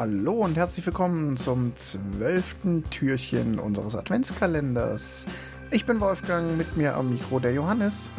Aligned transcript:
Hallo 0.00 0.32
und 0.32 0.56
herzlich 0.56 0.86
willkommen 0.86 1.36
zum 1.36 1.76
zwölften 1.76 2.88
Türchen 2.88 3.58
unseres 3.58 3.94
Adventskalenders. 3.94 5.26
Ich 5.72 5.84
bin 5.84 6.00
Wolfgang, 6.00 6.56
mit 6.56 6.74
mir 6.74 6.94
am 6.94 7.10
Mikro 7.10 7.38
der 7.38 7.52
Johannes. 7.52 8.10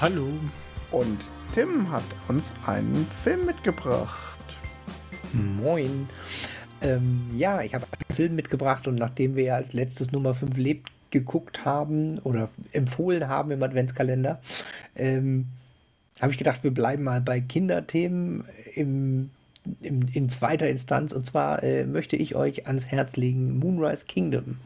Hallo. 0.00 0.26
Und 0.90 1.30
Tim 1.52 1.92
hat 1.92 2.02
uns 2.26 2.54
einen 2.66 3.06
Film 3.06 3.46
mitgebracht. 3.46 4.58
Moin. 5.32 6.08
Ähm, 6.82 7.30
ja, 7.36 7.62
ich 7.62 7.72
habe 7.72 7.86
einen 7.86 8.16
Film 8.16 8.34
mitgebracht 8.34 8.88
und 8.88 8.96
nachdem 8.96 9.36
wir 9.36 9.44
ja 9.44 9.54
als 9.54 9.72
letztes 9.72 10.10
Nummer 10.10 10.34
5 10.34 10.56
lebt 10.56 10.90
geguckt 11.12 11.64
haben 11.64 12.18
oder 12.24 12.48
empfohlen 12.72 13.28
haben 13.28 13.52
im 13.52 13.62
Adventskalender, 13.62 14.40
ähm, 14.96 15.46
habe 16.20 16.32
ich 16.32 16.38
gedacht, 16.38 16.64
wir 16.64 16.74
bleiben 16.74 17.04
mal 17.04 17.20
bei 17.20 17.40
Kinderthemen 17.40 18.42
im, 18.74 19.30
im, 19.80 20.06
in 20.12 20.28
zweiter 20.28 20.68
Instanz. 20.68 21.12
Und 21.12 21.26
zwar 21.26 21.62
äh, 21.62 21.84
möchte 21.84 22.16
ich 22.16 22.34
euch 22.34 22.66
ans 22.66 22.86
Herz 22.86 23.16
legen 23.16 23.58
Moonrise 23.58 24.06
Kingdom 24.06 24.58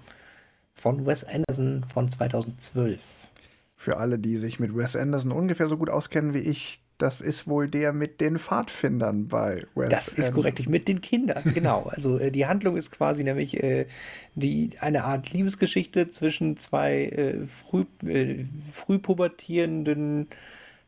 von 0.74 1.06
Wes 1.06 1.24
Anderson 1.24 1.84
von 1.92 2.08
2012. 2.08 3.28
Für 3.76 3.96
alle, 3.98 4.18
die 4.18 4.36
sich 4.36 4.60
mit 4.60 4.76
Wes 4.76 4.96
Anderson 4.96 5.32
ungefähr 5.32 5.68
so 5.68 5.76
gut 5.76 5.90
auskennen 5.90 6.34
wie 6.34 6.38
ich, 6.38 6.80
das 6.98 7.20
ist 7.20 7.48
wohl 7.48 7.68
der 7.68 7.92
mit 7.92 8.20
den 8.20 8.38
Pfadfindern 8.38 9.28
bei 9.28 9.64
Wes 9.74 9.90
Das 9.90 10.08
ist 10.08 10.18
Anderson. 10.18 10.34
korrekt, 10.34 10.68
mit 10.68 10.88
den 10.88 11.00
Kindern, 11.00 11.42
genau. 11.52 11.82
Also 11.90 12.18
äh, 12.18 12.30
die 12.30 12.46
Handlung 12.46 12.76
ist 12.76 12.92
quasi 12.92 13.24
nämlich 13.24 13.62
äh, 13.62 13.86
die, 14.34 14.70
eine 14.80 15.04
Art 15.04 15.32
Liebesgeschichte 15.32 16.08
zwischen 16.08 16.56
zwei 16.56 17.06
äh, 17.06 17.46
früh, 17.46 17.84
äh, 18.06 18.44
frühpubertierenden 18.72 20.28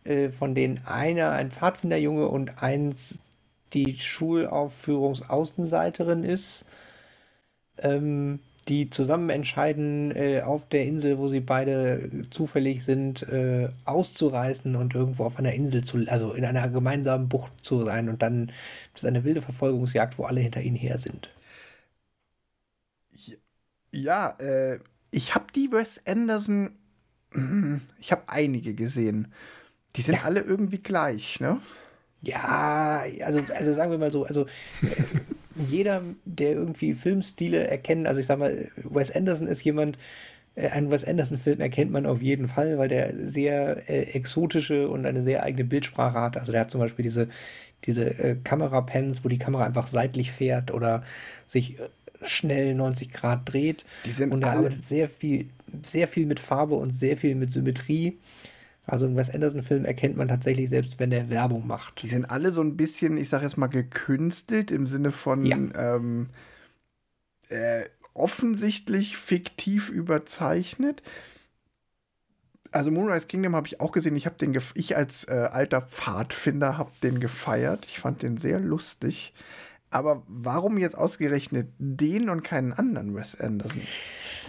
äh, 0.06 0.30
von 0.30 0.54
denen 0.54 0.80
einer 0.84 1.32
ein 1.32 1.50
Pfadfinderjunge 1.50 2.28
und 2.28 2.62
eins 2.62 3.18
die 3.76 3.96
Schulaufführungsaußenseiterin 3.98 6.24
ist, 6.24 6.64
ähm, 7.78 8.40
die 8.68 8.90
zusammen 8.90 9.30
entscheiden, 9.30 10.10
äh, 10.16 10.40
auf 10.40 10.68
der 10.68 10.86
Insel, 10.86 11.18
wo 11.18 11.28
sie 11.28 11.40
beide 11.40 12.10
zufällig 12.30 12.84
sind, 12.84 13.22
äh, 13.28 13.68
auszureißen 13.84 14.74
und 14.74 14.94
irgendwo 14.94 15.24
auf 15.24 15.38
einer 15.38 15.52
Insel 15.52 15.84
zu, 15.84 15.98
also 16.08 16.32
in 16.32 16.44
einer 16.44 16.68
gemeinsamen 16.68 17.28
Bucht 17.28 17.52
zu 17.62 17.84
sein. 17.84 18.08
Und 18.08 18.22
dann 18.22 18.50
ist 18.94 19.04
eine 19.04 19.24
wilde 19.24 19.42
Verfolgungsjagd, 19.42 20.18
wo 20.18 20.24
alle 20.24 20.40
hinter 20.40 20.62
ihnen 20.62 20.76
her 20.76 20.98
sind. 20.98 21.30
Ja, 23.92 24.30
äh, 24.40 24.80
ich 25.10 25.34
habe 25.34 25.46
die 25.54 25.70
Wes 25.70 26.02
Anderson, 26.06 26.70
ich 28.00 28.12
habe 28.12 28.28
einige 28.28 28.74
gesehen. 28.74 29.32
Die 29.94 30.02
sind 30.02 30.16
ja. 30.16 30.22
alle 30.22 30.40
irgendwie 30.40 30.78
gleich, 30.78 31.40
ne? 31.40 31.60
Ja, 32.26 33.04
also, 33.24 33.40
also 33.54 33.72
sagen 33.72 33.90
wir 33.90 33.98
mal 33.98 34.10
so, 34.10 34.24
also 34.24 34.46
äh, 34.82 35.66
jeder, 35.68 36.02
der 36.24 36.52
irgendwie 36.52 36.92
Filmstile 36.94 37.66
erkennt, 37.68 38.06
also 38.06 38.20
ich 38.20 38.26
sag 38.26 38.38
mal, 38.38 38.68
Wes 38.76 39.14
Anderson 39.14 39.46
ist 39.46 39.62
jemand, 39.64 39.96
äh, 40.56 40.68
einen 40.68 40.90
Wes 40.90 41.04
Anderson-Film 41.04 41.60
erkennt 41.60 41.92
man 41.92 42.04
auf 42.06 42.20
jeden 42.20 42.48
Fall, 42.48 42.78
weil 42.78 42.88
der 42.88 43.14
sehr 43.24 43.88
äh, 43.88 44.02
exotische 44.14 44.88
und 44.88 45.06
eine 45.06 45.22
sehr 45.22 45.42
eigene 45.42 45.64
Bildsprache 45.64 46.20
hat. 46.20 46.36
Also 46.36 46.50
der 46.50 46.62
hat 46.62 46.70
zum 46.70 46.80
Beispiel 46.80 47.04
diese, 47.04 47.28
diese 47.84 48.06
äh, 48.18 48.36
Kamerapens, 48.42 49.24
wo 49.24 49.28
die 49.28 49.38
Kamera 49.38 49.64
einfach 49.64 49.86
seitlich 49.86 50.32
fährt 50.32 50.72
oder 50.72 51.04
sich 51.46 51.78
äh, 51.78 51.88
schnell 52.24 52.74
90 52.74 53.12
Grad 53.12 53.40
dreht. 53.44 53.84
Die 54.04 54.10
sind 54.10 54.32
und 54.32 54.42
er 54.42 54.52
arbeitet 54.52 54.84
sehr 54.84 55.08
viel, 55.08 55.48
sehr 55.82 56.08
viel 56.08 56.26
mit 56.26 56.40
Farbe 56.40 56.74
und 56.74 56.90
sehr 56.90 57.16
viel 57.16 57.34
mit 57.34 57.52
Symmetrie. 57.52 58.18
Also 58.86 59.06
einen 59.06 59.16
Wes 59.16 59.30
Anderson-Film 59.30 59.84
erkennt 59.84 60.16
man 60.16 60.28
tatsächlich 60.28 60.70
selbst, 60.70 61.00
wenn 61.00 61.10
der 61.10 61.28
Werbung 61.28 61.66
macht. 61.66 62.02
Die 62.02 62.08
sind 62.08 62.24
alle 62.24 62.52
so 62.52 62.60
ein 62.60 62.76
bisschen, 62.76 63.16
ich 63.16 63.28
sag 63.28 63.42
jetzt 63.42 63.58
mal, 63.58 63.66
gekünstelt 63.66 64.70
im 64.70 64.86
Sinne 64.86 65.10
von 65.10 65.44
ja. 65.44 65.56
ähm, 65.56 66.28
äh, 67.48 67.84
offensichtlich 68.14 69.16
fiktiv 69.16 69.90
überzeichnet. 69.90 71.02
Also 72.70 72.90
Moonrise 72.90 73.26
Kingdom 73.26 73.56
habe 73.56 73.66
ich 73.66 73.80
auch 73.80 73.90
gesehen. 73.90 74.16
Ich 74.16 74.26
habe 74.26 74.36
den, 74.36 74.56
ich 74.74 74.96
als 74.96 75.24
äh, 75.24 75.48
alter 75.50 75.82
Pfadfinder 75.82 76.78
habe 76.78 76.90
den 77.02 77.18
gefeiert. 77.18 77.86
Ich 77.86 77.98
fand 77.98 78.22
den 78.22 78.36
sehr 78.36 78.60
lustig. 78.60 79.32
Aber 79.90 80.22
warum 80.28 80.78
jetzt 80.78 80.96
ausgerechnet 80.96 81.68
den 81.78 82.28
und 82.28 82.42
keinen 82.42 82.72
anderen 82.72 83.14
Wes 83.14 83.40
Anderson? 83.40 83.82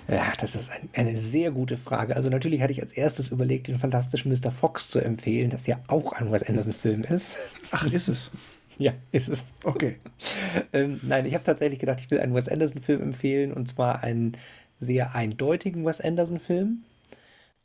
Ja, 0.07 0.33
das 0.39 0.55
ist 0.55 0.69
ein, 0.71 0.89
eine 0.93 1.17
sehr 1.17 1.51
gute 1.51 1.77
Frage. 1.77 2.15
Also 2.15 2.29
natürlich 2.29 2.61
hatte 2.61 2.71
ich 2.73 2.81
als 2.81 2.91
erstes 2.93 3.29
überlegt, 3.29 3.67
den 3.67 3.79
fantastischen 3.79 4.31
Mr. 4.31 4.51
Fox 4.51 4.89
zu 4.89 4.99
empfehlen, 4.99 5.49
das 5.49 5.67
ja 5.67 5.79
auch 5.87 6.13
ein 6.13 6.31
Wes 6.31 6.43
Anderson-Film 6.43 7.03
ist. 7.03 7.39
Ach, 7.71 7.85
ist 7.87 8.07
es? 8.07 8.31
Ja, 8.79 8.93
ist 9.11 9.27
es. 9.27 9.47
Okay. 9.63 9.97
ähm, 10.71 10.99
nein, 11.01 11.25
ich 11.25 11.33
habe 11.33 11.43
tatsächlich 11.43 11.79
gedacht, 11.79 11.99
ich 11.99 12.11
will 12.11 12.19
einen 12.19 12.35
Wes 12.35 12.47
Anderson-Film 12.47 13.01
empfehlen 13.01 13.51
und 13.51 13.67
zwar 13.67 14.03
einen 14.03 14.37
sehr 14.79 15.15
eindeutigen 15.15 15.83
Wes 15.83 15.99
Anderson-Film. 15.99 16.83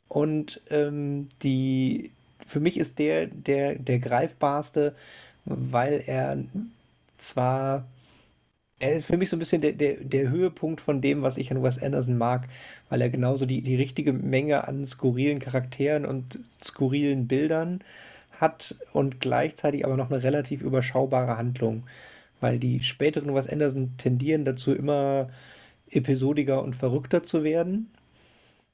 Und 0.07 0.61
ähm, 0.69 1.29
die, 1.43 2.11
für 2.45 2.59
mich 2.59 2.77
ist 2.77 2.99
der, 2.99 3.27
der 3.27 3.75
der 3.79 3.99
greifbarste, 3.99 4.95
weil 5.45 6.03
er 6.05 6.37
zwar 7.17 7.87
er 8.83 8.97
ist 8.97 9.05
für 9.05 9.17
mich 9.17 9.29
so 9.29 9.37
ein 9.37 9.39
bisschen 9.39 9.61
der, 9.61 9.71
der, 9.71 9.95
der 9.95 10.29
Höhepunkt 10.29 10.81
von 10.81 10.99
dem, 10.99 11.21
was 11.21 11.37
ich 11.37 11.49
an 11.51 11.63
Wes 11.63 11.81
Anderson 11.81 12.17
mag, 12.17 12.49
weil 12.89 13.01
er 13.01 13.09
genauso 13.09 13.45
die, 13.45 13.61
die 13.61 13.77
richtige 13.77 14.11
Menge 14.11 14.67
an 14.67 14.85
skurrilen 14.85 15.39
Charakteren 15.39 16.05
und 16.05 16.39
skurrilen 16.61 17.27
Bildern 17.27 17.79
hat 18.41 18.75
und 18.91 19.21
gleichzeitig 19.21 19.85
aber 19.85 19.95
noch 19.95 20.11
eine 20.11 20.21
relativ 20.21 20.61
überschaubare 20.61 21.37
Handlung. 21.37 21.83
Weil 22.41 22.59
die 22.59 22.83
späteren 22.83 23.33
Wes 23.33 23.47
Anderson 23.47 23.93
tendieren 23.97 24.43
dazu, 24.43 24.73
immer 24.73 25.29
episodiger 25.89 26.61
und 26.61 26.75
verrückter 26.75 27.23
zu 27.23 27.45
werden. 27.45 27.89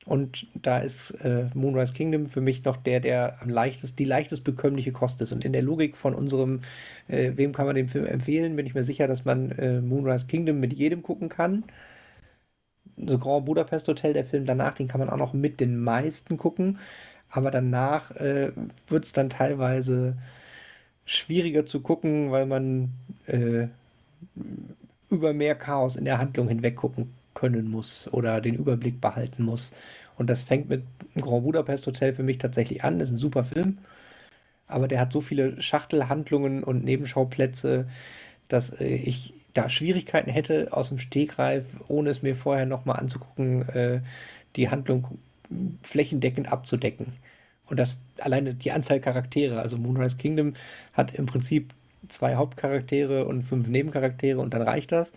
Und 0.09 0.47
da 0.55 0.79
ist 0.79 1.11
äh, 1.23 1.45
Moonrise 1.53 1.93
Kingdom 1.93 2.27
für 2.27 2.41
mich 2.41 2.63
noch 2.65 2.77
der, 2.77 2.99
der 2.99 3.41
am 3.41 3.49
leichtest, 3.49 3.99
die 3.99 4.05
leichtest 4.05 4.43
bekömmliche 4.43 4.91
Kost 4.91 5.21
ist. 5.21 5.31
Und 5.31 5.45
in 5.45 5.53
der 5.53 5.61
Logik 5.61 5.95
von 5.97 6.15
unserem, 6.15 6.61
äh, 7.07 7.33
wem 7.35 7.53
kann 7.53 7.67
man 7.67 7.75
den 7.75 7.87
Film 7.89 8.05
empfehlen, 8.07 8.55
bin 8.55 8.65
ich 8.65 8.73
mir 8.75 8.83
sicher, 8.83 9.07
dass 9.07 9.25
man 9.25 9.51
äh, 9.51 9.81
Moonrise 9.81 10.25
Kingdom 10.27 10.59
mit 10.59 10.73
jedem 10.73 11.03
gucken 11.03 11.29
kann. 11.29 11.63
So 12.97 13.17
Grand 13.17 13.45
Budapest 13.45 13.87
Hotel, 13.87 14.13
der 14.13 14.25
Film 14.25 14.45
danach, 14.45 14.73
den 14.75 14.87
kann 14.87 14.99
man 14.99 15.09
auch 15.09 15.17
noch 15.17 15.33
mit 15.33 15.59
den 15.59 15.77
meisten 15.79 16.37
gucken. 16.37 16.77
Aber 17.29 17.51
danach 17.51 18.11
äh, 18.17 18.51
wird 18.87 19.05
es 19.05 19.13
dann 19.13 19.29
teilweise 19.29 20.17
schwieriger 21.05 21.65
zu 21.65 21.81
gucken, 21.81 22.31
weil 22.31 22.45
man 22.47 22.91
äh, 23.27 23.67
über 25.11 25.33
mehr 25.33 25.55
Chaos 25.55 25.95
in 25.95 26.05
der 26.05 26.17
Handlung 26.17 26.47
hinweg 26.47 26.75
gucken 26.75 27.13
können 27.33 27.69
muss 27.69 28.11
oder 28.11 28.41
den 28.41 28.55
Überblick 28.55 29.01
behalten 29.01 29.43
muss. 29.43 29.73
Und 30.17 30.29
das 30.29 30.43
fängt 30.43 30.69
mit 30.69 30.83
Grand 31.15 31.43
Budapest 31.43 31.87
Hotel 31.87 32.13
für 32.13 32.23
mich 32.23 32.37
tatsächlich 32.37 32.83
an. 32.83 32.99
Das 32.99 33.09
ist 33.09 33.15
ein 33.15 33.19
super 33.19 33.43
Film. 33.43 33.77
Aber 34.67 34.87
der 34.87 34.99
hat 34.99 35.13
so 35.13 35.21
viele 35.21 35.61
Schachtelhandlungen 35.61 36.63
und 36.63 36.83
Nebenschauplätze, 36.83 37.87
dass 38.49 38.71
äh, 38.79 38.85
ich 38.85 39.33
da 39.53 39.69
Schwierigkeiten 39.69 40.29
hätte, 40.29 40.69
aus 40.71 40.89
dem 40.89 40.99
Stegreif, 40.99 41.77
ohne 41.87 42.09
es 42.09 42.21
mir 42.21 42.35
vorher 42.35 42.65
nochmal 42.65 42.99
anzugucken, 42.99 43.67
äh, 43.69 44.01
die 44.55 44.69
Handlung 44.69 45.19
flächendeckend 45.81 46.51
abzudecken. 46.51 47.13
Und 47.67 47.77
das 47.77 47.97
alleine 48.19 48.53
die 48.53 48.71
Anzahl 48.71 48.99
Charaktere, 48.99 49.61
also 49.61 49.77
Moonrise 49.77 50.17
Kingdom 50.17 50.53
hat 50.93 51.15
im 51.15 51.25
Prinzip 51.25 51.73
zwei 52.07 52.35
Hauptcharaktere 52.35 53.25
und 53.25 53.41
fünf 53.41 53.67
Nebencharaktere 53.67 54.39
und 54.39 54.53
dann 54.53 54.61
reicht 54.61 54.91
das. 54.91 55.13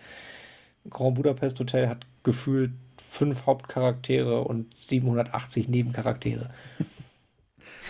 Grand 0.91 1.15
Budapest 1.15 1.59
Hotel 1.61 1.89
hat 1.89 2.07
gefühlt 2.23 2.73
fünf 3.11 3.47
Hauptcharaktere 3.47 4.43
und 4.43 4.75
780 4.89 5.69
Nebencharaktere. 5.69 6.51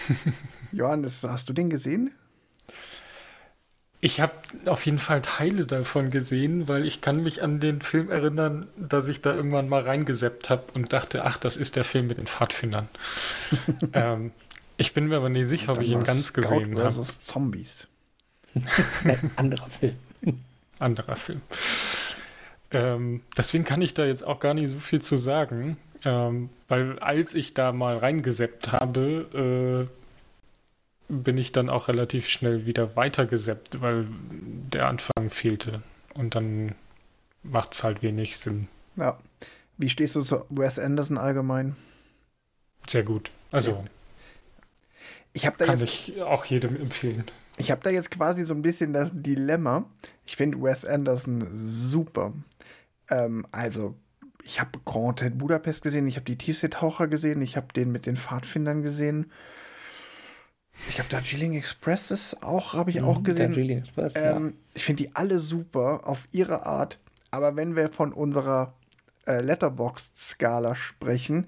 Johannes, 0.73 1.23
hast 1.23 1.49
du 1.49 1.53
den 1.53 1.71
gesehen? 1.71 2.13
Ich 4.05 4.21
habe 4.21 4.33
auf 4.67 4.85
jeden 4.85 4.99
Fall 4.99 5.23
Teile 5.23 5.65
davon 5.65 6.09
gesehen, 6.09 6.67
weil 6.67 6.85
ich 6.87 7.01
kann 7.01 7.23
mich 7.23 7.41
an 7.41 7.61
den 7.61 7.83
Film 7.83 8.11
erinnern, 8.11 8.67
dass 8.77 9.07
ich 9.07 9.21
da 9.21 9.33
irgendwann 9.33 9.69
mal 9.69 9.83
reingeseppt 9.83 10.51
habe 10.51 10.65
und 10.75 10.93
dachte, 10.93 11.25
ach, 11.25 11.39
das 11.39 11.57
ist 11.57 11.77
der 11.77 11.85
Film 11.85 12.09
mit 12.09 12.19
den 12.19 12.27
Pfadfindern. 12.27 12.89
ähm, 13.93 14.33
ich 14.77 14.93
bin 14.93 15.07
mir 15.07 15.19
aber 15.19 15.29
nicht 15.29 15.47
sicher, 15.47 15.73
ob 15.73 15.81
ich 15.81 15.91
ihn 15.91 16.03
ganz 16.03 16.25
Scout 16.25 16.43
gesehen 16.43 16.79
habe. 16.81 17.01
Zombies. 17.21 17.87
anderer 19.37 19.71
Film. 19.71 19.97
Anderer 20.81 21.15
Film. 21.15 21.43
Ähm, 22.73 23.23
deswegen 23.37 23.65
kann 23.65 23.83
ich 23.83 23.95
da 23.95 24.05
jetzt 24.05 24.25
auch 24.25 24.41
gar 24.41 24.55
nicht 24.55 24.71
so 24.71 24.79
viel 24.79 25.03
zu 25.03 25.17
sagen, 25.17 25.77
ähm, 26.05 26.49
weil 26.69 26.99
als 26.99 27.35
ich 27.35 27.55
da 27.55 27.73
mal 27.73 27.99
reingeseppt 27.99 28.73
habe, 28.73 29.89
äh, 29.89 31.13
bin 31.13 31.37
ich 31.37 31.53
dann 31.53 31.69
auch 31.69 31.89
relativ 31.89 32.29
schnell 32.29 32.65
wieder 32.65 32.97
weitergeseppt, 32.97 33.83
weil 33.83 34.07
der 34.31 34.89
Anfang 34.89 35.29
fehlte. 35.29 35.83
Und 36.15 36.35
dann 36.35 36.75
macht 37.43 37.75
es 37.75 37.85
halt 37.85 38.03
wenig 38.03 38.39
Sinn. 38.39 38.69
Ja. 38.97 39.19
Wie 39.77 39.91
stehst 39.91 40.17
du 40.17 40.23
zu 40.23 40.45
Wes 40.49 40.79
Anderson 40.79 41.19
allgemein? 41.19 41.77
Sehr 42.89 43.03
gut. 43.03 43.31
Also. 43.51 43.73
Ja. 43.73 43.85
Ich 45.35 45.47
habe 45.47 45.57
da 45.59 45.67
kann 45.67 45.79
jetzt, 45.79 46.09
ich 46.09 46.23
auch 46.23 46.45
jedem 46.45 46.77
empfehlen. 46.77 47.25
Ich 47.57 47.71
habe 47.71 47.81
da 47.83 47.91
jetzt 47.91 48.11
quasi 48.11 48.45
so 48.45 48.55
ein 48.55 48.63
bisschen 48.63 48.93
das 48.93 49.11
Dilemma. 49.13 49.85
Ich 50.25 50.37
finde 50.37 50.61
Wes 50.63 50.85
Anderson 50.85 51.49
super. 51.53 52.33
Ähm, 53.11 53.47
also, 53.53 53.95
ich 54.43 54.61
habe 54.61 54.81
Grand 54.85 55.21
Hotel 55.21 55.31
Budapest 55.31 55.83
gesehen, 55.83 56.09
ich 56.09 56.17
habe 56.17 56.25
die 56.25 56.39
Tiefseetaucher 56.39 57.09
gesehen, 57.09 57.43
ich 57.43 57.57
habe 57.57 57.69
den 57.75 57.93
mit 57.93 58.07
den 58.07 58.17
Pfadfindern 58.17 58.83
gesehen. 58.83 59.31
Ich 60.89 60.99
habe 60.99 61.09
Darjeeling 61.11 61.55
Express 61.55 62.11
ist 62.11 62.43
auch, 62.43 62.73
habe 62.73 62.91
ich 62.91 63.01
mhm, 63.01 63.09
auch 63.09 63.23
gesehen. 63.23 63.53
Darjeeling 63.53 63.79
Express, 63.79 64.15
ähm, 64.17 64.47
ja. 64.47 64.53
Ich 64.75 64.85
finde 64.85 65.05
die 65.05 65.15
alle 65.15 65.39
super 65.39 66.01
auf 66.05 66.27
ihre 66.33 66.67
Art. 66.67 66.99
Aber 67.31 67.57
wenn 67.57 67.77
wir 67.77 67.91
von 67.91 68.13
unserer 68.13 68.75
äh, 69.27 69.43
Letterboxd-Skala 69.43 70.75
sprechen, 70.75 71.47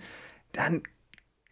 dann 0.53 0.83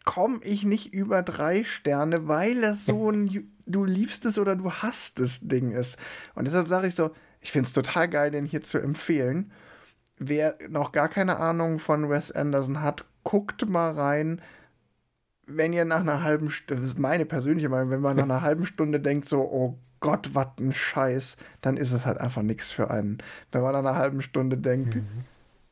komme 0.04 0.40
ich 0.43 0.64
nicht 0.64 0.93
über 0.93 1.22
drei 1.22 1.64
Sterne, 1.64 2.28
weil 2.28 2.62
es 2.64 2.87
so 2.87 3.10
ein 3.10 3.52
du 3.66 3.84
liebst 3.84 4.25
es 4.26 4.38
oder 4.38 4.56
du 4.56 4.70
hast 4.70 5.20
es 5.20 5.40
Ding 5.40 5.72
ist. 5.72 5.99
Und 6.34 6.46
deshalb 6.46 6.69
sage 6.69 6.88
ich 6.88 6.94
so, 6.94 7.10
ich 7.40 7.52
finde 7.52 7.66
es 7.66 7.72
total 7.72 8.08
geil, 8.08 8.31
den 8.31 8.46
hier 8.46 8.62
zu 8.62 8.78
empfehlen. 8.78 9.52
Wer 10.19 10.56
noch 10.69 10.93
gar 10.93 11.08
keine 11.08 11.38
Ahnung 11.38 11.78
von 11.78 12.08
Wes 12.08 12.31
Anderson 12.31 12.82
hat, 12.82 13.04
guckt 13.25 13.69
mal 13.69 13.93
rein. 13.93 14.40
Wenn 15.46 15.72
ihr 15.72 15.84
nach 15.84 16.00
einer 16.00 16.22
halben 16.22 16.50
Stunde, 16.50 16.82
das 16.82 16.93
ist 16.93 16.98
meine 16.98 17.26
persönliche 17.26 17.69
Meinung, 17.69 17.90
wenn 17.90 18.00
man 18.00 18.16
nach 18.16 18.25
einer 18.25 18.43
halben 18.43 18.66
Stunde 18.66 19.00
denkt, 19.00 19.28
so, 19.28 19.40
oh 19.40 19.78
Gott, 20.00 20.31
was 20.34 20.48
ein 20.58 20.72
Scheiß, 20.72 21.37
dann 21.60 21.76
ist 21.76 21.93
es 21.93 22.06
halt 22.06 22.19
einfach 22.19 22.43
nichts 22.43 22.70
für 22.72 22.90
einen. 22.90 23.19
Wenn 23.50 23.62
man 23.62 23.72
nach 23.72 23.81
einer 23.81 23.96
halben 23.96 24.22
Stunde 24.22 24.56
denkt, 24.58 24.96
mhm. 24.96 25.06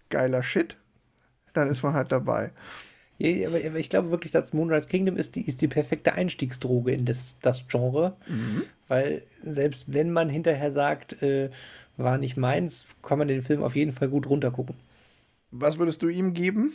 geiler 0.09 0.43
Shit, 0.43 0.77
dann 1.53 1.69
ist 1.69 1.83
man 1.83 1.95
halt 1.95 2.13
dabei. 2.13 2.53
Aber, 3.23 3.77
ich 3.77 3.91
glaube 3.91 4.11
wirklich, 4.11 4.33
dass 4.33 4.53
Moonrise 4.53 4.87
Kingdom 4.87 5.17
ist 5.17 5.37
die, 5.37 5.43
ist 5.43 5.61
die 5.61 5.69
perfekte 5.69 6.15
Einstiegsdroge 6.15 6.93
in 6.93 7.05
das, 7.05 7.39
das 7.43 7.67
Genre. 7.69 8.17
Mhm. 8.27 8.63
Weil 8.89 9.23
selbst 9.45 9.85
wenn 9.93 10.11
man 10.11 10.31
hinterher 10.31 10.71
sagt, 10.71 11.23
äh, 11.23 11.51
war 11.97 12.17
nicht 12.17 12.37
meins, 12.37 12.87
kann 13.03 13.19
man 13.19 13.29
den 13.29 13.43
Film 13.43 13.63
auf 13.63 13.77
jeden 13.77 13.93
Fall 13.93 14.09
gut 14.09 14.29
runtergucken. 14.29 14.75
Was 15.51 15.79
würdest 15.79 16.01
du 16.03 16.09
ihm 16.09 16.33
geben? 16.33 16.73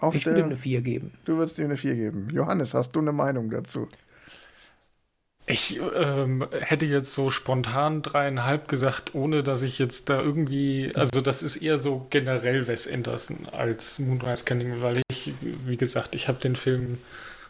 Auf 0.00 0.16
ich 0.16 0.26
würde 0.26 0.40
ihm 0.40 0.46
eine 0.46 0.56
4 0.56 0.80
geben. 0.80 1.12
Du 1.24 1.36
würdest 1.36 1.58
ihm 1.58 1.66
eine 1.66 1.76
4 1.76 1.94
geben. 1.94 2.28
Johannes, 2.32 2.74
hast 2.74 2.96
du 2.96 3.00
eine 3.00 3.12
Meinung 3.12 3.50
dazu? 3.50 3.88
Ich 5.46 5.78
ähm, 5.94 6.46
hätte 6.58 6.86
jetzt 6.86 7.12
so 7.12 7.28
spontan 7.28 8.00
dreieinhalb 8.00 8.66
gesagt, 8.66 9.14
ohne 9.14 9.42
dass 9.42 9.60
ich 9.60 9.78
jetzt 9.78 10.08
da 10.08 10.20
irgendwie, 10.20 10.90
also 10.94 11.20
das 11.20 11.42
ist 11.42 11.56
eher 11.56 11.76
so 11.76 12.06
generell 12.08 12.66
Wes 12.66 12.90
Anderson 12.90 13.46
als 13.52 13.98
Moonrise 13.98 14.44
Kingdom, 14.44 14.80
weil 14.80 15.02
ich, 15.10 15.34
wie 15.40 15.76
gesagt, 15.76 16.14
ich 16.14 16.28
habe 16.28 16.38
den 16.40 16.56
Film 16.56 16.96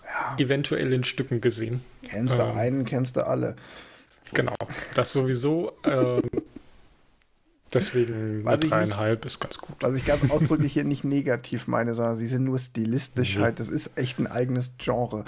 ja. 0.05 0.37
eventuell 0.38 0.93
in 0.93 1.05
Stücken 1.05 1.41
gesehen. 1.41 1.85
Kennst 2.02 2.37
du 2.37 2.43
ähm, 2.43 2.58
einen, 2.58 2.85
kennst 2.85 3.17
du 3.17 3.25
alle. 3.25 3.55
Genau, 4.32 4.55
das 4.96 5.12
sowieso. 5.12 5.73
Ähm, 5.85 6.23
deswegen 7.73 8.44
dreieinhalb 8.44 9.25
ist 9.25 9.38
ganz 9.38 9.58
gut. 9.58 9.76
Was 9.81 9.94
ich 9.94 10.05
ganz 10.05 10.29
ausdrücklich 10.32 10.73
hier 10.73 10.85
nicht 10.85 11.05
negativ 11.05 11.69
meine, 11.69 11.94
sondern 11.94 12.17
sie 12.17 12.26
sind 12.26 12.43
nur 12.43 12.58
stilistisch 12.58 13.37
mhm. 13.37 13.43
halt. 13.43 13.61
Das 13.61 13.69
ist 13.69 13.96
echt 13.96 14.19
ein 14.19 14.26
eigenes 14.26 14.73
Genre. 14.79 15.25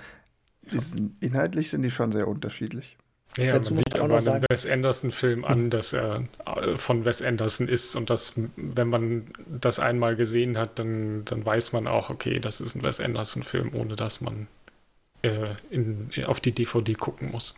Inhaltlich 1.21 1.71
sind 1.71 1.83
die 1.83 1.91
schon 1.91 2.13
sehr 2.13 2.29
unterschiedlich. 2.29 2.97
Ja, 3.37 3.53
Dazu 3.53 3.75
man 3.75 3.85
sieht 3.85 3.99
aber 3.99 4.17
einen 4.17 4.45
Wes 4.49 4.67
Anderson-Film 4.67 5.45
an, 5.45 5.69
dass 5.69 5.93
er 5.93 6.25
äh, 6.47 6.79
von 6.79 7.05
Wes 7.05 7.21
Anderson 7.21 7.69
ist 7.69 7.95
und 7.95 8.09
dass, 8.09 8.33
wenn 8.57 8.89
man 8.89 9.27
das 9.47 9.79
einmal 9.79 10.17
gesehen 10.17 10.57
hat, 10.57 10.79
dann, 10.79 11.25
dann 11.27 11.45
weiß 11.45 11.73
man 11.73 11.87
auch, 11.87 12.09
okay, 12.09 12.41
das 12.41 12.61
ist 12.61 12.77
ein 12.77 12.83
Wes 12.83 12.99
Anderson-Film, 12.99 13.75
ohne 13.75 13.95
dass 13.95 14.23
man 14.23 14.47
äh, 15.23 15.55
in, 15.71 16.11
auf 16.25 16.41
die 16.41 16.53
DVD 16.53 16.95
gucken 16.95 17.31
muss. 17.31 17.55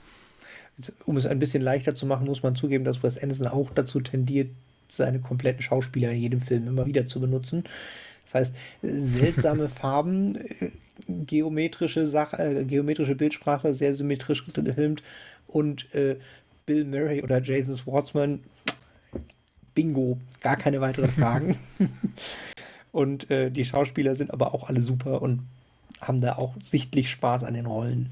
Um 1.04 1.16
es 1.16 1.26
ein 1.26 1.38
bisschen 1.38 1.62
leichter 1.62 1.94
zu 1.94 2.06
machen, 2.06 2.26
muss 2.26 2.42
man 2.42 2.56
zugeben, 2.56 2.84
dass 2.84 3.02
Wes 3.02 3.18
Anderson 3.18 3.46
auch 3.46 3.70
dazu 3.70 4.00
tendiert, 4.00 4.50
seine 4.90 5.20
kompletten 5.20 5.62
Schauspieler 5.62 6.10
in 6.10 6.18
jedem 6.18 6.40
Film 6.40 6.66
immer 6.66 6.86
wieder 6.86 7.06
zu 7.06 7.20
benutzen. 7.20 7.64
Das 8.24 8.34
heißt, 8.34 8.56
seltsame 8.82 9.68
Farben, 9.68 10.36
äh, 10.36 10.70
geometrische 11.06 12.06
Sache, 12.06 12.36
äh, 12.38 12.64
geometrische 12.64 13.14
Bildsprache, 13.14 13.74
sehr 13.74 13.94
symmetrisch 13.94 14.44
gefilmt 14.46 15.02
und 15.46 15.92
äh, 15.94 16.16
Bill 16.66 16.84
Murray 16.84 17.22
oder 17.22 17.40
Jason 17.42 17.76
Schwartzman, 17.76 18.40
bingo, 19.74 20.18
gar 20.40 20.56
keine 20.56 20.80
weiteren 20.80 21.10
Fragen. 21.10 21.56
und 22.92 23.30
äh, 23.30 23.50
die 23.50 23.64
Schauspieler 23.64 24.14
sind 24.14 24.32
aber 24.32 24.54
auch 24.54 24.68
alle 24.68 24.82
super 24.82 25.22
und 25.22 25.46
haben 26.00 26.20
da 26.20 26.36
auch 26.36 26.54
sichtlich 26.62 27.10
Spaß 27.10 27.44
an 27.44 27.54
den 27.54 27.66
Rollen. 27.66 28.10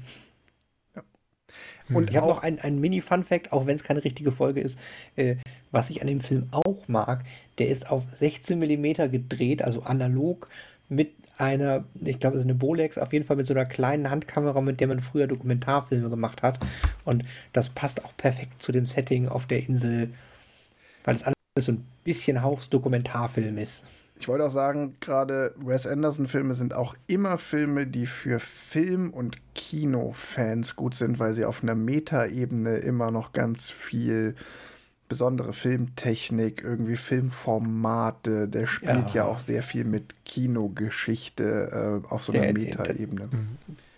Und 1.89 2.09
ich 2.09 2.17
habe 2.17 2.27
noch 2.27 2.43
einen 2.43 2.81
Mini-Fun-Fact, 2.81 3.53
auch 3.53 3.65
wenn 3.65 3.75
es 3.75 3.83
keine 3.83 4.03
richtige 4.03 4.31
Folge 4.31 4.59
ist, 4.59 4.79
äh, 5.15 5.37
was 5.71 5.89
ich 5.89 6.01
an 6.01 6.07
dem 6.07 6.21
Film 6.21 6.47
auch 6.51 6.87
mag, 6.87 7.23
der 7.59 7.69
ist 7.69 7.89
auf 7.89 8.03
16 8.19 8.59
mm 8.59 9.09
gedreht, 9.09 9.61
also 9.61 9.83
analog 9.83 10.49
mit 10.89 11.13
einer, 11.37 11.83
ich 12.03 12.19
glaube, 12.19 12.37
es 12.37 12.43
ist 12.43 12.49
eine 12.49 12.57
Bolex, 12.57 12.97
auf 12.97 13.13
jeden 13.13 13.25
Fall 13.25 13.37
mit 13.37 13.45
so 13.45 13.53
einer 13.53 13.65
kleinen 13.65 14.09
Handkamera, 14.09 14.59
mit 14.61 14.79
der 14.79 14.87
man 14.87 14.99
früher 14.99 15.27
Dokumentarfilme 15.27 16.09
gemacht 16.09 16.41
hat. 16.41 16.59
Und 17.05 17.23
das 17.53 17.69
passt 17.69 18.03
auch 18.05 18.15
perfekt 18.17 18.61
zu 18.61 18.71
dem 18.71 18.85
Setting 18.85 19.27
auf 19.27 19.45
der 19.45 19.65
Insel, 19.67 20.09
weil 21.03 21.15
es 21.15 21.23
alles 21.23 21.35
so 21.59 21.73
ein 21.73 21.85
bisschen 22.03 22.41
Hauchs-Dokumentarfilm 22.41 23.57
ist. 23.57 23.85
Ich 24.19 24.27
wollte 24.27 24.45
auch 24.45 24.51
sagen, 24.51 24.95
gerade 24.99 25.53
Wes 25.57 25.85
Anderson-Filme 25.85 26.55
sind 26.55 26.73
auch 26.73 26.95
immer 27.05 27.37
Filme, 27.37 27.85
die 27.85 28.07
für 28.07 28.39
Film- 28.39 29.11
und 29.11 29.37
Kinofans 29.53 30.75
gut 30.75 30.95
sind, 30.95 31.19
weil 31.19 31.33
sie 31.33 31.45
auf 31.45 31.61
einer 31.61 31.75
Metaebene 31.75 32.77
immer 32.77 33.11
noch 33.11 33.31
ganz 33.31 33.69
viel 33.69 34.35
besondere 35.07 35.53
Filmtechnik, 35.53 36.63
irgendwie 36.63 36.95
Filmformate. 36.95 38.47
Der 38.47 38.67
spielt 38.67 39.09
ja, 39.09 39.15
ja 39.15 39.25
auch 39.25 39.39
sehr 39.39 39.63
viel 39.63 39.83
mit 39.83 40.13
Kinogeschichte 40.25 42.03
äh, 42.03 42.07
auf 42.13 42.23
so 42.23 42.33
einer 42.33 42.53
Metaebene. 42.53 43.29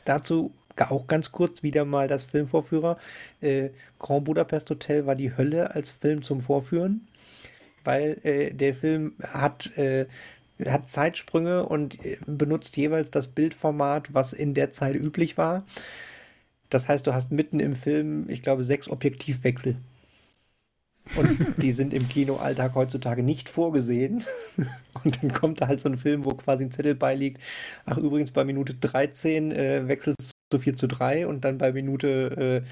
Dazu 0.05 0.51
auch 0.77 1.07
ganz 1.07 1.31
kurz 1.31 1.61
wieder 1.61 1.83
mal 1.83 2.07
das 2.07 2.23
Filmvorführer. 2.23 2.97
Äh, 3.41 3.69
Grand 3.99 4.25
Budapest 4.25 4.69
Hotel 4.69 5.05
war 5.05 5.15
die 5.15 5.35
Hölle 5.35 5.75
als 5.75 5.89
Film 5.89 6.21
zum 6.21 6.39
Vorführen, 6.39 7.07
weil 7.83 8.17
äh, 8.23 8.51
der 8.51 8.73
Film 8.73 9.13
hat 9.21 9.75
äh, 9.77 10.05
hat 10.67 10.89
Zeitsprünge 10.89 11.65
und 11.65 12.03
äh, 12.05 12.17
benutzt 12.25 12.75
jeweils 12.77 13.11
das 13.11 13.27
Bildformat, 13.27 14.13
was 14.13 14.33
in 14.33 14.53
der 14.53 14.71
Zeit 14.71 14.95
üblich 14.95 15.37
war. 15.37 15.63
Das 16.69 16.87
heißt, 16.87 17.07
du 17.07 17.13
hast 17.13 17.31
mitten 17.31 17.59
im 17.59 17.75
Film, 17.75 18.29
ich 18.29 18.41
glaube, 18.41 18.63
sechs 18.63 18.89
Objektivwechsel. 18.89 19.77
Und 21.15 21.55
die 21.57 21.71
sind 21.71 21.93
im 21.93 22.07
Kinoalltag 22.07 22.75
heutzutage 22.75 23.23
nicht 23.23 23.49
vorgesehen. 23.49 24.23
Und 25.03 25.21
dann 25.21 25.33
kommt 25.33 25.61
da 25.61 25.67
halt 25.67 25.79
so 25.79 25.89
ein 25.89 25.97
Film, 25.97 26.25
wo 26.25 26.33
quasi 26.33 26.65
ein 26.65 26.71
Zettel 26.71 26.95
beiliegt. 26.95 27.41
Ach, 27.85 27.97
übrigens 27.97 28.31
bei 28.31 28.43
Minute 28.43 28.73
13 28.73 29.51
äh, 29.51 29.87
wechselt 29.87 30.17
es 30.19 30.31
zu 30.51 30.59
4 30.59 30.75
zu 30.75 30.87
3 30.87 31.27
und 31.27 31.45
dann 31.45 31.57
bei 31.57 31.71
Minute 31.71 32.63
äh, 32.65 32.67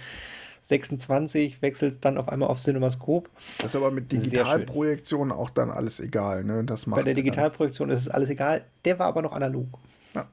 26 0.67 1.61
wechselt 1.61 1.93
es 1.93 1.99
dann 2.01 2.17
auf 2.17 2.27
einmal 2.27 2.49
auf 2.49 2.59
Cinemascope. 2.59 3.29
Das 3.59 3.67
ist 3.67 3.75
aber 3.75 3.91
mit 3.91 4.11
Digitalprojektion 4.11 5.31
auch 5.31 5.49
dann 5.49 5.71
alles 5.71 6.01
egal, 6.01 6.43
ne? 6.43 6.63
Das 6.65 6.87
macht 6.87 6.97
bei 6.97 7.03
der 7.03 7.13
Digitalprojektion 7.13 7.89
ist 7.89 8.01
es 8.01 8.09
alles 8.09 8.29
egal. 8.29 8.65
Der 8.83 8.99
war 8.99 9.07
aber 9.07 9.21
noch 9.21 9.31
analog. 9.31 9.67
Ja. 10.13 10.27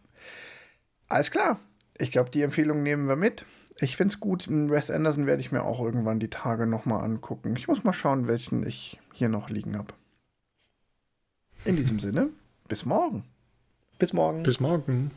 Alles 1.09 1.31
klar. 1.31 1.61
Ich 1.99 2.11
glaube, 2.11 2.31
die 2.31 2.43
Empfehlung 2.43 2.83
nehmen 2.83 3.07
wir 3.07 3.15
mit. 3.15 3.45
Ich 3.81 3.97
finde 3.97 4.15
es 4.15 4.21
gut. 4.21 4.47
Wes 4.49 4.91
Anderson 4.91 5.27
werde 5.27 5.43
ich 5.43 5.53
mir 5.53 5.63
auch 5.63 5.81
irgendwann 5.81 6.21
die 6.21 6.31
Tage 6.31 6.67
nochmal 6.67 7.05
angucken. 7.05 7.57
Ich 7.57 7.67
muss 7.67 7.85
mal 7.85 7.93
schauen, 7.93 8.29
welchen 8.29 8.67
ich 8.67 9.01
hier 9.13 9.29
noch 9.29 9.51
liegen 9.51 9.77
habe. 9.77 9.93
In 11.65 11.77
diesem 11.77 11.99
Sinne, 11.99 12.29
bis 12.69 12.85
morgen. 12.85 13.25
Bis 13.99 14.13
morgen. 14.13 14.43
Bis 14.43 14.61
morgen. 14.61 15.11